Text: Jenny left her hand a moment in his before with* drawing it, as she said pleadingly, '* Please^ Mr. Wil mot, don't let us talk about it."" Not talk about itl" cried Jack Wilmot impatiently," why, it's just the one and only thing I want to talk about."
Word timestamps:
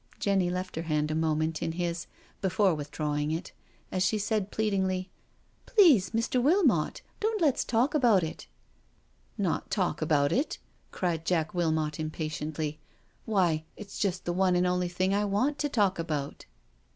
Jenny 0.19 0.49
left 0.49 0.77
her 0.77 0.81
hand 0.81 1.11
a 1.11 1.13
moment 1.13 1.61
in 1.61 1.73
his 1.73 2.07
before 2.41 2.73
with* 2.73 2.89
drawing 2.89 3.29
it, 3.29 3.51
as 3.91 4.03
she 4.03 4.17
said 4.17 4.49
pleadingly, 4.49 5.11
'* 5.39 5.67
Please^ 5.67 6.09
Mr. 6.09 6.41
Wil 6.41 6.63
mot, 6.63 7.01
don't 7.19 7.39
let 7.39 7.53
us 7.53 7.63
talk 7.63 7.93
about 7.93 8.23
it."" 8.23 8.47
Not 9.37 9.69
talk 9.69 10.01
about 10.01 10.31
itl" 10.31 10.57
cried 10.91 11.23
Jack 11.23 11.53
Wilmot 11.53 11.99
impatiently," 11.99 12.79
why, 13.25 13.63
it's 13.77 13.99
just 13.99 14.25
the 14.25 14.33
one 14.33 14.55
and 14.55 14.65
only 14.65 14.89
thing 14.89 15.13
I 15.13 15.23
want 15.23 15.59
to 15.59 15.69
talk 15.69 15.99
about." 15.99 16.45